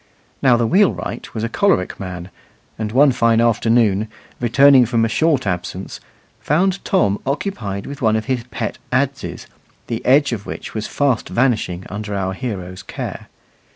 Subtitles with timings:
[0.41, 2.31] Now the wheelwright was a choleric man,
[2.79, 4.07] and one fine afternoon,
[4.39, 5.99] returning from a short absence,
[6.39, 9.45] found Tom occupied with one of his pet adzes,
[9.85, 13.27] the edge of which was fast vanishing under our hero's care.